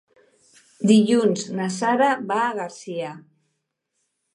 Dilluns 0.93 1.45
na 1.61 1.69
Sara 1.77 2.11
va 2.33 2.41
a 2.49 2.59
Garcia. 2.65 3.17